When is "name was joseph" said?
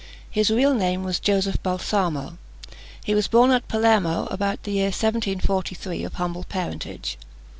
0.73-1.61